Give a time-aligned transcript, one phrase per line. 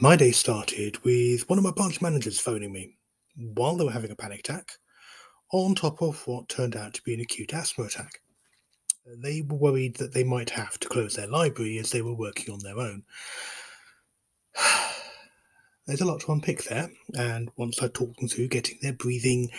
[0.00, 2.94] My day started with one of my branch managers phoning me
[3.36, 4.70] while they were having a panic attack,
[5.52, 8.20] on top of what turned out to be an acute asthma attack.
[9.04, 12.54] They were worried that they might have to close their library as they were working
[12.54, 13.02] on their own.
[15.88, 19.50] There's a lot to unpick there, and once I talked them through getting their breathing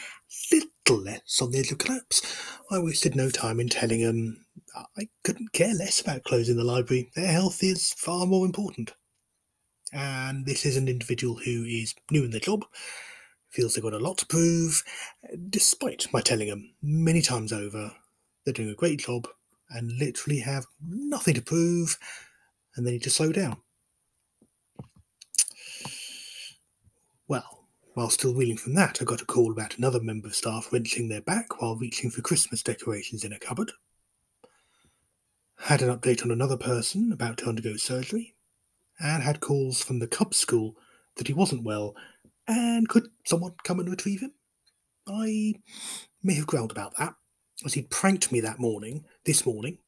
[0.53, 2.21] a little less on the edge of collapse,
[2.71, 4.45] I wasted no time in telling them
[4.97, 7.11] I couldn't care less about closing the library.
[7.13, 8.93] Their health is far more important.
[9.91, 12.65] And this is an individual who is new in the job,
[13.49, 14.83] feels they've got a lot to prove,
[15.49, 17.91] despite my telling them many times over
[18.45, 19.27] they're doing a great job
[19.69, 21.97] and literally have nothing to prove
[22.75, 23.57] and they need to slow down.
[27.27, 30.71] Well, while still reeling from that, I got a call about another member of staff
[30.71, 33.71] wrenching their back while reaching for Christmas decorations in a cupboard.
[35.59, 38.35] Had an update on another person about to undergo surgery,
[38.99, 40.75] and had calls from the Cub school
[41.15, 41.95] that he wasn't well,
[42.47, 44.33] and could someone come and retrieve him?
[45.07, 45.55] I
[46.23, 47.13] may have growled about that,
[47.65, 49.79] as he'd pranked me that morning, this morning,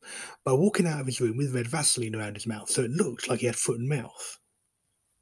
[0.44, 3.30] by walking out of his room with red Vaseline around his mouth so it looked
[3.30, 4.40] like he had foot and mouth.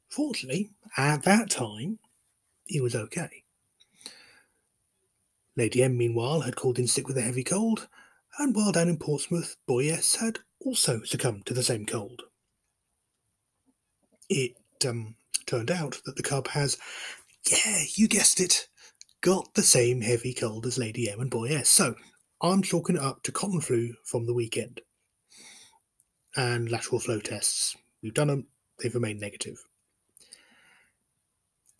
[0.08, 1.98] Fortunately, at that time,
[2.64, 3.44] he was okay.
[5.56, 7.88] Lady M, meanwhile, had called in sick with a heavy cold,
[8.38, 12.22] and while down in Portsmouth, Boy S had also succumbed to the same cold.
[14.30, 14.52] It
[14.86, 16.78] um, turned out that the cub has,
[17.50, 18.68] yeah, you guessed it,
[19.20, 21.68] got the same heavy cold as Lady M and Boy S.
[21.68, 21.96] So
[22.40, 24.80] I'm chalking it up to cotton flu from the weekend.
[26.36, 27.76] And lateral flow tests.
[28.02, 28.46] We've done them,
[28.78, 29.58] they've remained negative.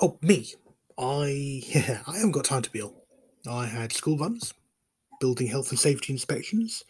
[0.01, 0.53] Oh, me.
[0.99, 3.05] I yeah, I haven't got time to be ill.
[3.49, 4.53] I had school runs,
[5.21, 6.85] building health and safety inspections,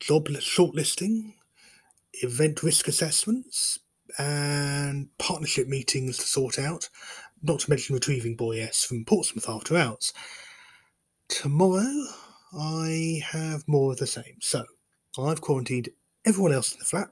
[0.00, 1.34] job shortlisting,
[2.14, 3.78] event risk assessments,
[4.18, 6.88] and partnership meetings to sort out,
[7.42, 10.12] not to mention retrieving Boy S from Portsmouth after hours.
[11.28, 12.06] Tomorrow,
[12.58, 14.36] I have more of the same.
[14.40, 14.64] So,
[15.18, 15.88] I've quarantined
[16.24, 17.08] everyone else in the flat,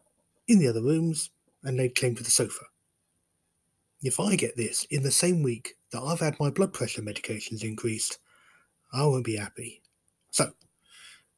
[0.46, 1.30] in the other rooms,
[1.62, 2.64] and laid claim to the sofa.
[4.02, 7.62] If I get this in the same week that I've had my blood pressure medications
[7.62, 8.18] increased,
[8.92, 9.82] I won't be happy.
[10.30, 10.52] So,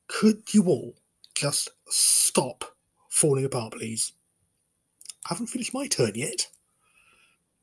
[0.06, 0.94] could you all
[1.34, 2.64] just stop
[3.08, 4.12] falling apart, please?
[5.26, 6.48] I haven't finished my turn yet.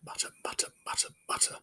[0.05, 1.55] Mutter, mutter, mutter, mutter.